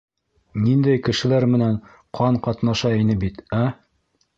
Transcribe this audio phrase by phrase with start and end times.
[0.61, 1.77] Ниндәй кешеләр менән
[2.21, 3.67] ҡан ҡатнаша ине бит, ә?!